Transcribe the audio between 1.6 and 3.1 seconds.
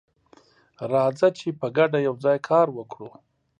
ګډه یوځای کار وکړو.